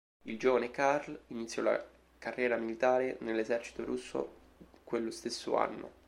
Il 0.23 0.39
giovane 0.39 0.71
Karl 0.71 1.15
iniziò 1.27 1.61
la 1.61 1.79
carriera 2.17 2.55
militare 2.57 3.17
nell'esercito 3.19 3.85
russo 3.85 4.33
quello 4.83 5.11
stesso 5.11 5.55
anno. 5.57 5.89